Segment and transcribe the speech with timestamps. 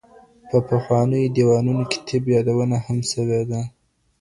[0.49, 3.61] په پخوانیو دیوانونو کي د طب یادونه هم سوې ده.